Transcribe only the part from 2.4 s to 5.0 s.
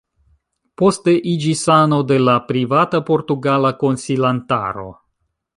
Privata Portugala Konsilantaro.